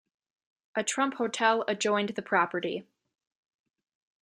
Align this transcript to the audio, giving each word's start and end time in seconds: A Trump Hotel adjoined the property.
A 0.73 0.83
Trump 0.83 1.13
Hotel 1.17 1.63
adjoined 1.67 2.09
the 2.09 2.23
property. 2.23 2.87